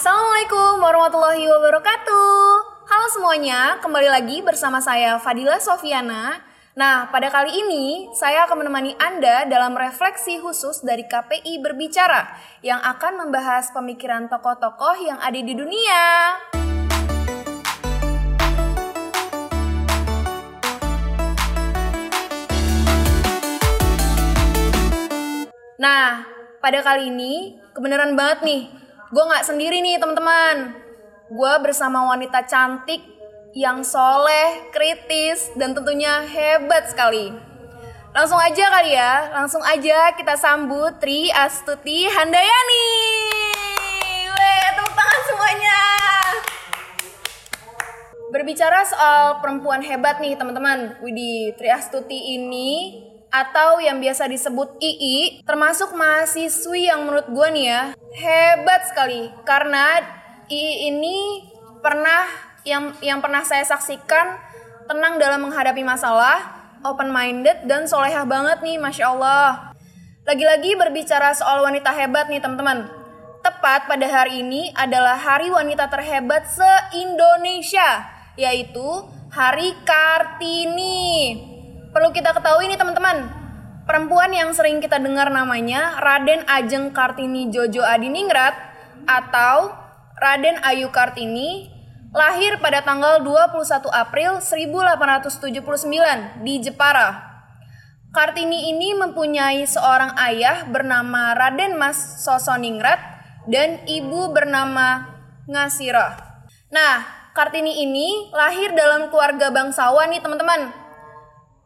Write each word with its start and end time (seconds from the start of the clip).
Assalamualaikum 0.00 0.80
warahmatullahi 0.80 1.44
wabarakatuh. 1.44 2.32
Halo 2.88 3.06
semuanya, 3.12 3.76
kembali 3.84 4.08
lagi 4.08 4.40
bersama 4.40 4.80
saya 4.80 5.20
Fadila 5.20 5.60
Sofiana. 5.60 6.40
Nah, 6.72 7.12
pada 7.12 7.28
kali 7.28 7.52
ini 7.52 8.08
saya 8.16 8.48
akan 8.48 8.64
menemani 8.64 8.96
Anda 8.96 9.44
dalam 9.44 9.76
refleksi 9.76 10.40
khusus 10.40 10.80
dari 10.80 11.04
KPI 11.04 11.60
Berbicara 11.60 12.32
yang 12.64 12.80
akan 12.80 13.28
membahas 13.28 13.76
pemikiran 13.76 14.24
tokoh-tokoh 14.32 15.04
yang 15.04 15.20
ada 15.20 15.36
di 15.36 15.52
dunia. 15.52 16.04
Nah, 25.76 26.24
pada 26.64 26.80
kali 26.80 27.12
ini 27.12 27.60
kebenaran 27.76 28.16
banget 28.16 28.40
nih, 28.48 28.80
gue 29.10 29.24
nggak 29.26 29.42
sendiri 29.42 29.82
nih 29.82 29.98
teman-teman. 29.98 30.70
Gue 31.30 31.52
bersama 31.62 32.06
wanita 32.14 32.46
cantik 32.46 33.02
yang 33.50 33.82
soleh, 33.82 34.70
kritis, 34.70 35.50
dan 35.58 35.74
tentunya 35.74 36.22
hebat 36.30 36.86
sekali. 36.86 37.34
Langsung 38.14 38.38
aja 38.38 38.70
kali 38.70 38.94
ya, 38.94 39.34
langsung 39.34 39.62
aja 39.66 40.14
kita 40.14 40.38
sambut 40.38 41.02
Tri 41.02 41.26
Astuti 41.30 42.06
Handayani. 42.06 42.90
Weh, 44.30 44.66
tepuk 44.78 44.94
tangan 44.94 45.22
semuanya. 45.26 45.78
Berbicara 48.30 48.86
soal 48.86 49.42
perempuan 49.42 49.82
hebat 49.82 50.22
nih 50.22 50.38
teman-teman, 50.38 51.02
Widi 51.02 51.50
Tri 51.58 51.66
Astuti 51.66 52.38
ini 52.38 53.09
atau 53.30 53.78
yang 53.78 54.02
biasa 54.02 54.26
disebut 54.26 54.76
II 54.82 55.46
termasuk 55.46 55.94
mahasiswi 55.94 56.90
yang 56.90 57.06
menurut 57.06 57.30
gue 57.30 57.48
nih 57.54 57.66
ya 57.70 57.82
hebat 58.18 58.90
sekali. 58.90 59.30
Karena 59.46 60.02
II 60.50 60.90
ini 60.90 61.46
pernah 61.78 62.26
yang 62.66 62.92
yang 63.00 63.22
pernah 63.22 63.46
saya 63.46 63.62
saksikan 63.64 64.36
tenang 64.90 65.16
dalam 65.22 65.46
menghadapi 65.46 65.86
masalah 65.86 66.42
open 66.82 67.14
minded 67.14 67.64
dan 67.70 67.86
solehah 67.86 68.26
banget 68.26 68.60
nih 68.66 68.76
masya 68.82 69.14
Allah. 69.14 69.72
Lagi-lagi 70.26 70.76
berbicara 70.76 71.32
soal 71.32 71.64
wanita 71.64 71.94
hebat 71.94 72.28
nih 72.28 72.42
teman-teman. 72.42 72.90
Tepat 73.40 73.88
pada 73.88 74.04
hari 74.04 74.44
ini 74.44 74.68
adalah 74.76 75.16
hari 75.16 75.48
wanita 75.48 75.88
terhebat 75.88 76.44
se-Indonesia 76.50 78.04
yaitu 78.36 78.84
Hari 79.30 79.78
Kartini 79.86 81.49
Perlu 81.90 82.14
kita 82.14 82.30
ketahui 82.30 82.70
nih 82.70 82.78
teman-teman, 82.78 83.26
perempuan 83.82 84.30
yang 84.30 84.54
sering 84.54 84.78
kita 84.78 85.02
dengar 85.02 85.26
namanya 85.26 85.98
Raden 85.98 86.46
Ajeng 86.46 86.94
Kartini 86.94 87.50
Jojo 87.50 87.82
Adiningrat 87.82 88.54
atau 89.10 89.74
Raden 90.14 90.62
Ayu 90.62 90.94
Kartini 90.94 91.66
lahir 92.14 92.62
pada 92.62 92.86
tanggal 92.86 93.26
21 93.26 93.90
April 93.90 94.38
1879 94.38 96.46
di 96.46 96.62
Jepara. 96.62 97.26
Kartini 98.14 98.70
ini 98.70 98.94
mempunyai 98.94 99.66
seorang 99.66 100.14
ayah 100.30 100.70
bernama 100.70 101.34
Raden 101.34 101.74
Mas 101.74 102.22
Sosoningrat 102.22 103.02
dan 103.50 103.82
ibu 103.90 104.30
bernama 104.30 105.10
Ngasirah. 105.50 106.46
Nah, 106.70 107.02
Kartini 107.34 107.82
ini 107.82 108.30
lahir 108.30 108.78
dalam 108.78 109.10
keluarga 109.10 109.50
bangsawan 109.50 110.14
nih 110.14 110.22
teman-teman 110.22 110.79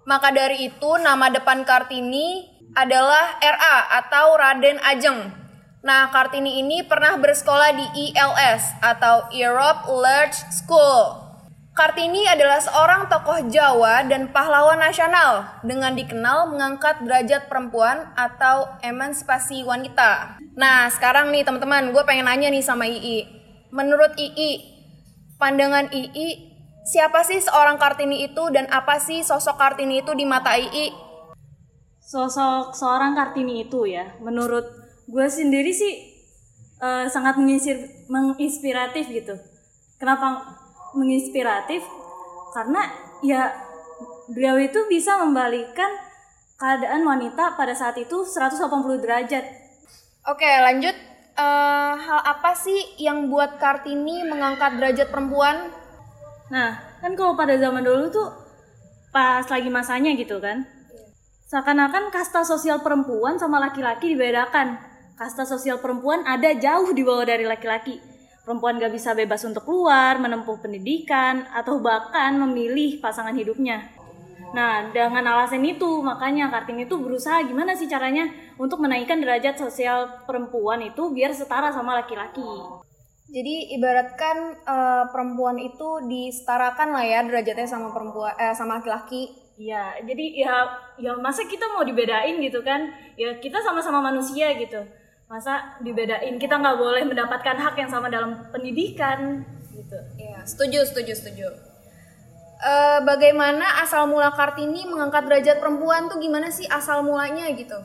maka 0.05 0.33
dari 0.33 0.69
itu 0.69 0.91
nama 1.01 1.33
depan 1.33 1.65
Kartini 1.65 2.49
adalah 2.77 3.41
RA 3.41 3.77
atau 4.05 4.37
Raden 4.37 4.79
Ajeng. 4.85 5.33
Nah, 5.85 6.09
Kartini 6.09 6.65
ini 6.65 6.81
pernah 6.81 7.17
bersekolah 7.21 7.77
di 7.77 7.87
ILS 8.09 8.81
atau 8.81 9.29
Europe 9.33 9.85
Large 9.89 10.39
School. 10.49 11.25
Kartini 11.75 12.23
adalah 12.31 12.63
seorang 12.63 13.11
tokoh 13.11 13.51
Jawa 13.51 14.07
dan 14.07 14.31
pahlawan 14.31 14.79
nasional 14.79 15.59
dengan 15.67 15.99
dikenal 15.99 16.55
mengangkat 16.55 17.03
derajat 17.03 17.51
perempuan 17.51 18.15
atau 18.15 18.71
emansipasi 18.79 19.67
wanita. 19.67 20.39
Nah, 20.55 20.87
sekarang 20.89 21.35
nih 21.35 21.43
teman-teman, 21.43 21.91
gue 21.91 22.03
pengen 22.07 22.31
nanya 22.31 22.47
nih 22.47 22.63
sama 22.63 22.87
II. 22.87 23.27
Menurut 23.75 24.15
II, 24.15 24.63
pandangan 25.35 25.91
II 25.91 26.54
siapa 26.85 27.25
sih 27.25 27.41
seorang 27.41 27.81
Kartini 27.81 28.29
itu 28.29 28.45
dan 28.53 28.69
apa 28.69 29.01
sih 29.01 29.25
sosok 29.25 29.57
Kartini 29.57 30.05
itu 30.05 30.13
di 30.13 30.29
mata 30.29 30.55
II? 30.61 30.93
Sosok 32.05 32.77
seorang 32.77 33.17
Kartini 33.17 33.65
itu 33.65 33.89
ya, 33.89 34.13
menurut 34.21 34.69
gue 35.09 35.27
sendiri 35.29 35.73
sih 35.73 36.13
uh, 36.85 37.09
sangat 37.09 37.41
menginspiratif 38.07 39.09
gitu. 39.09 39.35
Kenapa 39.97 40.61
menginspiratif? 40.93 41.81
Karena 42.53 42.93
ya 43.25 43.51
beliau 44.29 44.61
itu 44.61 44.85
bisa 44.87 45.17
membalikan 45.25 45.89
keadaan 46.61 47.03
wanita 47.03 47.57
pada 47.57 47.73
saat 47.73 47.97
itu 47.99 48.23
180 48.23 48.69
derajat. 49.01 49.45
Oke, 50.29 50.47
lanjut. 50.47 50.95
Uh, 51.35 51.99
hal 51.99 52.21
apa 52.23 52.55
sih 52.55 52.95
yang 53.03 53.27
buat 53.27 53.59
Kartini 53.59 54.23
mengangkat 54.23 54.79
derajat 54.79 55.11
perempuan 55.11 55.67
Nah, 56.55 56.79
kan 57.03 57.19
kalau 57.19 57.35
pada 57.35 57.59
zaman 57.59 57.83
dulu 57.83 58.15
tuh 58.15 58.31
pas 59.11 59.43
lagi 59.43 59.67
masanya 59.67 60.15
gitu 60.15 60.39
kan. 60.39 60.63
Seakan-akan 61.51 62.15
kasta 62.15 62.47
sosial 62.47 62.79
perempuan 62.79 63.43
sama 63.43 63.59
laki-laki 63.59 64.15
dibedakan. 64.15 64.79
Kasta 65.19 65.43
sosial 65.43 65.83
perempuan 65.83 66.23
ada 66.23 66.55
jauh 66.55 66.95
di 66.95 67.03
bawah 67.03 67.27
dari 67.27 67.43
laki-laki. 67.43 67.99
Perempuan 68.47 68.79
gak 68.79 68.95
bisa 68.95 69.19
bebas 69.19 69.43
untuk 69.43 69.67
keluar, 69.67 70.21
menempuh 70.23 70.63
pendidikan, 70.63 71.43
atau 71.51 71.83
bahkan 71.83 72.39
memilih 72.39 73.03
pasangan 73.03 73.35
hidupnya. 73.35 73.91
Nah, 74.55 74.95
dengan 74.95 75.27
alasan 75.27 75.65
itu, 75.67 76.05
makanya 76.07 76.53
Kartini 76.53 76.87
itu 76.87 76.95
berusaha 77.01 77.43
gimana 77.43 77.75
sih 77.75 77.91
caranya 77.91 78.31
untuk 78.55 78.79
menaikkan 78.79 79.19
derajat 79.19 79.59
sosial 79.59 80.23
perempuan 80.29 80.79
itu 80.87 81.11
biar 81.11 81.35
setara 81.35 81.75
sama 81.75 81.99
laki-laki. 81.99 82.45
Jadi 83.25 83.73
ibaratkan 83.81 84.37
uh, 84.69 85.05
perempuan 85.09 85.57
itu 85.57 86.05
disetarakan 86.05 86.93
lah 86.93 87.05
ya 87.05 87.25
derajatnya 87.25 87.65
sama 87.65 87.89
perempuan 87.89 88.37
eh, 88.37 88.53
sama 88.53 88.81
laki-laki. 88.81 89.33
Iya, 89.55 90.03
jadi 90.03 90.27
ya 90.45 90.55
ya 90.99 91.13
masa 91.17 91.47
kita 91.47 91.71
mau 91.73 91.87
dibedain 91.87 92.37
gitu 92.43 92.61
kan? 92.61 92.91
Ya 93.17 93.39
kita 93.39 93.63
sama-sama 93.65 94.03
manusia 94.03 94.53
gitu. 94.59 94.83
Masa 95.31 95.79
dibedain? 95.81 96.37
Kita 96.37 96.59
nggak 96.61 96.77
boleh 96.77 97.03
mendapatkan 97.07 97.57
hak 97.57 97.75
yang 97.81 97.89
sama 97.89 98.13
dalam 98.13 98.51
pendidikan 98.53 99.41
gitu. 99.73 99.99
Iya, 100.21 100.45
setuju, 100.45 100.85
setuju, 100.85 101.13
setuju. 101.17 101.49
Uh, 102.65 103.01
bagaimana 103.09 103.83
asal 103.85 104.09
mula 104.09 104.33
Kartini 104.33 104.85
mengangkat 104.89 105.27
derajat 105.27 105.61
perempuan 105.61 106.09
tuh 106.09 106.21
gimana 106.21 106.53
sih 106.53 106.69
asal 106.69 107.01
mulanya 107.01 107.49
gitu? 107.57 107.77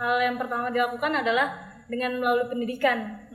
Hal 0.00 0.16
yang 0.24 0.40
pertama 0.40 0.72
dilakukan 0.72 1.12
adalah 1.12 1.60
dengan 1.90 2.22
melalui 2.22 2.46
pendidikan 2.48 3.28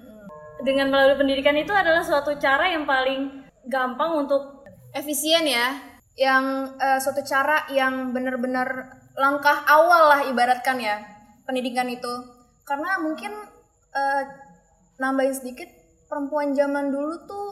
dengan 0.63 0.93
melalui 0.93 1.19
pendidikan 1.19 1.57
itu 1.57 1.73
adalah 1.75 2.05
suatu 2.05 2.37
cara 2.39 2.71
yang 2.71 2.87
paling 2.87 3.43
gampang 3.67 4.23
untuk 4.25 4.63
efisien 4.95 5.43
ya. 5.43 5.75
Yang 6.15 6.45
uh, 6.79 6.99
suatu 7.03 7.21
cara 7.27 7.67
yang 7.75 8.15
benar-benar 8.15 8.87
langkah 9.19 9.67
awal 9.67 10.15
lah 10.15 10.21
ibaratkan 10.31 10.79
ya 10.79 11.03
pendidikan 11.43 11.91
itu. 11.91 12.13
Karena 12.63 13.03
mungkin 13.03 13.35
uh, 13.91 14.23
nambahin 14.95 15.35
sedikit 15.35 15.67
perempuan 16.07 16.55
zaman 16.55 16.93
dulu 16.93 17.27
tuh 17.27 17.47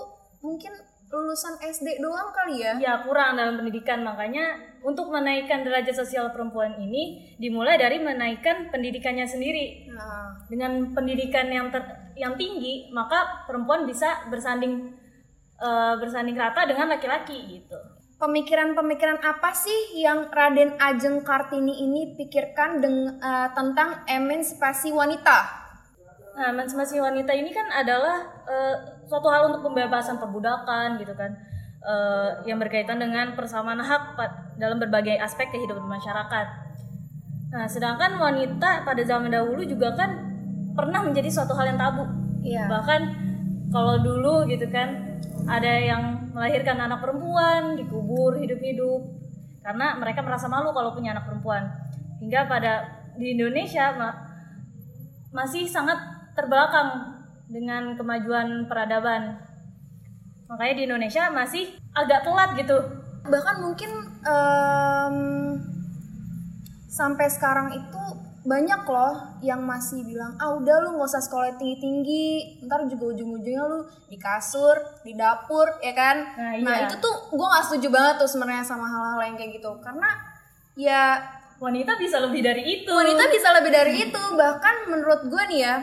mungkin 0.46 0.72
lulusan 1.14 1.62
SD 1.62 2.02
doang 2.02 2.34
kali 2.34 2.66
ya? 2.66 2.74
Ya 2.82 2.94
kurang 3.06 3.38
dalam 3.38 3.62
pendidikan 3.62 4.02
makanya 4.02 4.58
untuk 4.82 5.14
menaikkan 5.14 5.62
derajat 5.62 5.94
sosial 5.94 6.34
perempuan 6.34 6.74
ini 6.82 7.38
dimulai 7.38 7.78
dari 7.78 8.02
menaikkan 8.02 8.74
pendidikannya 8.74 9.30
sendiri. 9.30 9.94
Nah. 9.94 10.34
Dengan 10.50 10.90
pendidikan 10.98 11.54
yang 11.54 11.70
ter, 11.70 11.86
yang 12.18 12.34
tinggi 12.34 12.90
maka 12.90 13.46
perempuan 13.46 13.86
bisa 13.86 14.26
bersanding 14.34 14.98
uh, 15.62 16.02
bersanding 16.02 16.34
rata 16.34 16.66
dengan 16.66 16.90
laki-laki 16.90 17.62
gitu. 17.62 17.78
Pemikiran-pemikiran 18.18 19.22
apa 19.22 19.54
sih 19.54 20.02
yang 20.02 20.34
Raden 20.34 20.82
Ajeng 20.82 21.22
Kartini 21.22 21.86
ini 21.86 22.18
pikirkan 22.18 22.82
dengan, 22.82 23.22
uh, 23.22 23.50
tentang 23.54 24.02
emansipasi 24.10 24.90
wanita? 24.90 25.63
Nah, 26.34 26.50
emansipasi 26.50 26.98
wanita 26.98 27.30
ini 27.38 27.54
kan 27.54 27.70
adalah 27.70 28.26
uh, 28.50 28.76
suatu 29.06 29.30
hal 29.30 29.54
untuk 29.54 29.70
pembebasan 29.70 30.18
perbudakan 30.18 30.98
gitu 30.98 31.14
kan. 31.14 31.34
Uh, 31.84 32.40
yang 32.48 32.64
berkaitan 32.64 32.96
dengan 32.96 33.36
persamaan 33.36 33.84
hak 33.84 34.16
dalam 34.56 34.80
berbagai 34.80 35.20
aspek 35.20 35.52
kehidupan 35.52 35.84
masyarakat. 35.84 36.48
Nah, 37.54 37.68
sedangkan 37.70 38.18
wanita 38.18 38.88
pada 38.88 39.02
zaman 39.06 39.30
dahulu 39.30 39.62
juga 39.68 39.94
kan 39.94 40.10
pernah 40.74 41.06
menjadi 41.06 41.30
suatu 41.30 41.54
hal 41.54 41.76
yang 41.76 41.80
tabu. 41.80 42.08
Iya. 42.42 42.66
Bahkan 42.66 43.02
kalau 43.70 44.02
dulu 44.02 44.48
gitu 44.50 44.66
kan 44.74 45.20
ada 45.46 45.70
yang 45.70 46.34
melahirkan 46.34 46.82
anak 46.82 47.04
perempuan 47.04 47.78
dikubur 47.78 48.38
hidup-hidup 48.42 49.02
karena 49.62 49.96
mereka 50.00 50.26
merasa 50.26 50.50
malu 50.50 50.74
kalau 50.74 50.98
punya 50.98 51.14
anak 51.14 51.30
perempuan. 51.30 51.68
Hingga 52.24 52.48
pada 52.50 52.74
di 53.20 53.38
Indonesia 53.38 53.94
masih 55.34 55.66
sangat 55.66 56.13
terbelakang 56.34 56.90
dengan 57.48 57.94
kemajuan 57.94 58.66
peradaban. 58.66 59.38
Makanya 60.50 60.74
di 60.76 60.84
Indonesia 60.86 61.30
masih 61.30 61.64
agak 61.94 62.26
telat 62.26 62.54
gitu. 62.58 62.78
Bahkan 63.24 63.56
mungkin 63.64 63.92
em, 64.22 65.16
sampai 66.88 67.26
sekarang 67.30 67.74
itu 67.74 68.04
banyak 68.44 68.84
loh 68.84 69.40
yang 69.40 69.64
masih 69.64 70.04
bilang 70.04 70.36
ah 70.36 70.52
udah 70.52 70.84
lu 70.84 71.00
nggak 71.00 71.08
usah 71.08 71.24
sekolah 71.24 71.56
tinggi 71.56 71.80
tinggi 71.80 72.26
ntar 72.68 72.84
juga 72.92 73.16
ujung 73.16 73.40
ujungnya 73.40 73.64
lu 73.64 73.88
di 74.12 74.20
kasur 74.20 74.76
di 75.00 75.16
dapur 75.16 75.80
ya 75.80 75.96
kan 75.96 76.36
Nah, 76.36 76.60
nah 76.60 76.76
iya. 76.76 76.92
itu 76.92 77.00
tuh 77.00 77.32
gue 77.32 77.40
nggak 77.48 77.64
setuju 77.72 77.88
banget 77.88 78.16
tuh 78.20 78.28
sebenarnya 78.28 78.68
sama 78.68 78.84
hal-hal 78.84 79.32
yang 79.32 79.36
kayak 79.40 79.52
gitu 79.58 79.72
karena 79.80 80.10
ya 80.76 81.04
Wanita 81.64 81.96
bisa 81.96 82.20
lebih 82.20 82.44
dari 82.44 82.84
itu. 82.84 82.92
wanita 82.92 83.24
bisa 83.32 83.56
lebih 83.56 83.72
dari 83.72 83.94
itu 84.12 84.24
bahkan 84.36 84.92
menurut 84.92 85.24
gue 85.24 85.44
nih 85.48 85.60
ya 85.64 85.76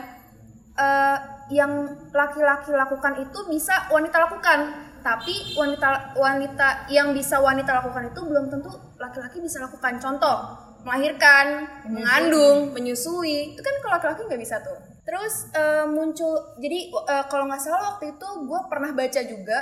eh, 0.77 1.17
yang 1.51 1.71
laki-laki 2.15 2.71
lakukan 2.71 3.19
itu 3.19 3.39
bisa 3.51 3.91
wanita 3.91 4.17
lakukan. 4.23 4.59
Tapi 5.01 5.57
wanita 5.57 6.13
wanita 6.13 6.85
yang 6.93 7.11
bisa 7.11 7.41
wanita 7.41 7.73
lakukan 7.73 8.13
itu 8.13 8.21
belum 8.21 8.53
tentu 8.53 8.69
laki-laki 9.01 9.41
bisa 9.41 9.57
lakukan. 9.59 9.97
Contoh 9.97 10.37
melahirkan 10.85 11.67
mengandung 11.89 12.73
menyusui. 12.73 13.57
Itu 13.57 13.61
kan 13.61 13.75
kalau 13.81 13.93
laki-laki 13.97 14.21
nggak 14.29 14.41
bisa 14.41 14.55
tuh. 14.61 14.77
Terus 15.01 15.49
eh, 15.57 15.85
muncul 15.89 16.55
jadi 16.61 16.93
eh, 16.93 17.25
kalau 17.27 17.49
nggak 17.49 17.61
salah 17.61 17.95
waktu 17.95 18.13
itu 18.15 18.27
gue 18.45 18.59
pernah 18.69 18.93
baca 18.93 19.21
juga 19.25 19.59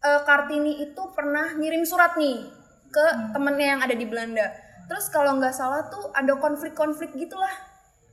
eh, 0.00 0.20
Kartini 0.22 0.86
itu 0.86 1.02
pernah 1.12 1.52
ngirim 1.58 1.82
surat 1.82 2.14
nih 2.14 2.46
ke 2.86 3.06
temennya 3.34 3.66
yang 3.76 3.80
ada 3.82 3.94
di 3.98 4.06
Belanda. 4.06 4.46
Terus 4.86 5.10
kalau 5.10 5.34
nggak 5.42 5.52
salah 5.52 5.90
tuh 5.90 6.14
ada 6.14 6.38
konflik-konflik 6.38 7.12
gitulah. 7.18 7.52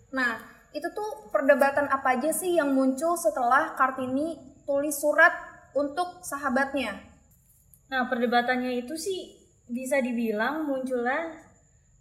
Nah 0.10 0.53
itu 0.74 0.90
tuh 0.90 1.30
perdebatan 1.30 1.86
apa 1.86 2.18
aja 2.18 2.34
sih 2.34 2.58
yang 2.58 2.74
muncul 2.74 3.14
setelah 3.14 3.78
Kartini 3.78 4.36
tulis 4.66 4.98
surat 4.98 5.32
untuk 5.78 6.26
sahabatnya? 6.26 6.98
Nah, 7.94 8.10
perdebatannya 8.10 8.82
itu 8.82 8.98
sih 8.98 9.38
bisa 9.70 10.02
dibilang 10.02 10.66
munculnya 10.66 11.38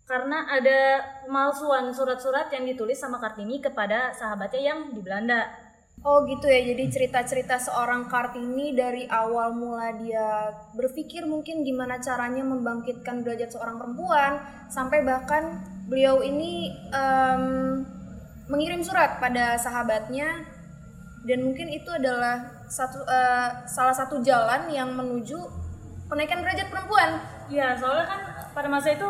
karena 0.08 0.44
ada 0.50 1.04
pemalsuan 1.24 1.92
surat-surat 1.92 2.48
yang 2.50 2.64
ditulis 2.64 2.96
sama 2.96 3.20
Kartini 3.20 3.60
kepada 3.60 4.16
sahabatnya 4.16 4.62
yang 4.72 4.80
di 4.92 5.00
Belanda. 5.04 5.52
Oh 6.02 6.26
gitu 6.26 6.50
ya, 6.50 6.58
jadi 6.74 6.88
cerita-cerita 6.90 7.62
seorang 7.62 8.10
Kartini 8.10 8.74
dari 8.74 9.06
awal 9.06 9.54
mula 9.54 9.94
dia 10.00 10.50
berpikir 10.74 11.28
mungkin 11.28 11.62
gimana 11.62 12.02
caranya 12.02 12.42
membangkitkan 12.42 13.22
derajat 13.22 13.54
seorang 13.54 13.78
perempuan 13.78 14.42
sampai 14.66 15.06
bahkan 15.06 15.62
beliau 15.86 16.24
ini 16.24 16.74
em, 16.90 17.44
mengirim 18.52 18.84
surat 18.84 19.16
pada 19.16 19.56
sahabatnya 19.56 20.44
dan 21.24 21.38
mungkin 21.40 21.72
itu 21.72 21.88
adalah 21.88 22.66
satu 22.68 23.00
eh, 23.08 23.48
salah 23.64 23.96
satu 23.96 24.20
jalan 24.20 24.68
yang 24.68 24.92
menuju 24.92 25.40
penaikan 26.12 26.44
derajat 26.44 26.68
perempuan. 26.68 27.16
Iya, 27.48 27.72
soalnya 27.80 28.04
kan 28.04 28.20
pada 28.52 28.68
masa 28.68 28.92
itu 28.92 29.08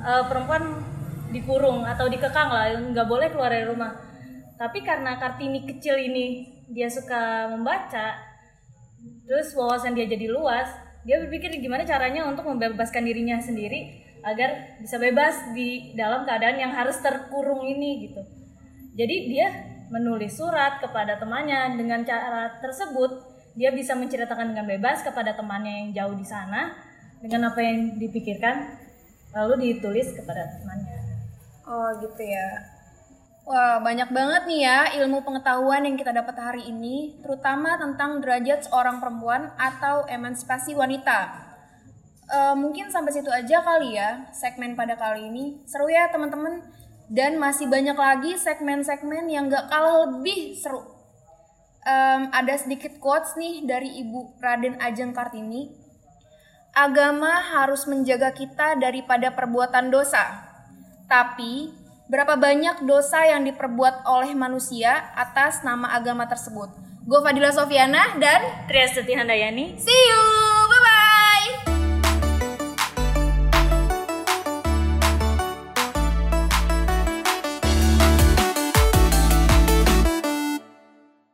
eh, 0.00 0.24
perempuan 0.24 0.80
dikurung 1.28 1.84
atau 1.84 2.08
dikekang 2.08 2.48
lah, 2.48 2.72
nggak 2.72 3.04
boleh 3.04 3.28
keluar 3.28 3.52
dari 3.52 3.68
rumah. 3.68 3.92
Tapi 4.56 4.80
karena 4.80 5.20
Kartini 5.20 5.68
kecil 5.68 6.00
ini 6.00 6.48
dia 6.72 6.88
suka 6.88 7.52
membaca, 7.52 8.16
terus 9.28 9.52
wawasan 9.52 9.92
dia 9.92 10.08
jadi 10.08 10.32
luas, 10.32 10.72
dia 11.04 11.20
berpikir 11.20 11.52
gimana 11.60 11.84
caranya 11.84 12.24
untuk 12.24 12.48
membebaskan 12.48 13.04
dirinya 13.04 13.36
sendiri 13.38 14.08
agar 14.24 14.80
bisa 14.80 14.96
bebas 14.98 15.52
di 15.54 15.94
dalam 15.94 16.24
keadaan 16.26 16.58
yang 16.58 16.72
harus 16.72 16.96
terkurung 16.98 17.68
ini 17.68 18.08
gitu. 18.08 18.37
Jadi 18.98 19.30
dia 19.30 19.48
menulis 19.94 20.34
surat 20.34 20.82
kepada 20.82 21.14
temannya 21.16 21.78
dengan 21.78 22.02
cara 22.02 22.58
tersebut 22.58 23.22
dia 23.54 23.70
bisa 23.70 23.94
menceritakan 23.94 24.54
dengan 24.54 24.66
bebas 24.66 25.06
kepada 25.06 25.38
temannya 25.38 25.86
yang 25.86 25.90
jauh 25.94 26.14
di 26.18 26.26
sana 26.26 26.74
dengan 27.22 27.50
apa 27.50 27.62
yang 27.62 27.98
dipikirkan 27.98 28.74
lalu 29.34 29.70
ditulis 29.70 30.14
kepada 30.18 30.46
temannya. 30.58 30.98
Oh 31.62 31.94
gitu 32.02 32.22
ya. 32.26 32.48
Wah 33.48 33.80
banyak 33.80 34.12
banget 34.12 34.42
nih 34.44 34.60
ya 34.66 34.78
ilmu 35.00 35.24
pengetahuan 35.24 35.80
yang 35.80 35.96
kita 35.96 36.12
dapat 36.12 36.36
hari 36.36 36.68
ini, 36.68 37.16
terutama 37.24 37.80
tentang 37.80 38.20
derajat 38.20 38.68
seorang 38.68 39.00
perempuan 39.00 39.48
atau 39.56 40.04
emansipasi 40.04 40.76
wanita. 40.76 41.48
Eh, 42.28 42.54
mungkin 42.60 42.92
sampai 42.92 43.08
situ 43.08 43.32
aja 43.32 43.64
kali 43.64 43.96
ya 43.96 44.28
segmen 44.36 44.76
pada 44.76 45.00
kali 45.00 45.32
ini. 45.32 45.64
Seru 45.64 45.88
ya 45.88 46.12
teman-teman. 46.12 46.60
Dan 47.08 47.40
masih 47.40 47.64
banyak 47.66 47.96
lagi 47.96 48.36
segmen-segmen 48.36 49.32
yang 49.32 49.48
gak 49.48 49.72
kalah 49.72 50.08
lebih 50.08 50.52
seru. 50.60 50.84
Em, 51.88 52.28
ada 52.28 52.52
sedikit 52.60 53.00
quotes 53.00 53.32
nih 53.40 53.64
dari 53.64 54.04
Ibu 54.04 54.36
Raden 54.36 54.76
Ajeng 54.76 55.16
Kartini. 55.16 55.72
Agama 56.76 57.40
harus 57.40 57.88
menjaga 57.88 58.36
kita 58.36 58.76
daripada 58.76 59.32
perbuatan 59.32 59.88
dosa. 59.88 60.20
Tapi, 61.08 61.72
berapa 62.12 62.36
banyak 62.36 62.84
dosa 62.84 63.24
yang 63.24 63.48
diperbuat 63.48 64.04
oleh 64.04 64.36
manusia 64.36 65.08
atas 65.16 65.64
nama 65.64 65.96
agama 65.96 66.28
tersebut? 66.28 66.68
Gue 67.08 67.24
Fadila 67.24 67.48
Sofiana 67.48 68.20
dan 68.20 68.68
Trias 68.68 68.92
Handayani 68.92 69.80
see 69.80 69.96
you! 70.12 70.37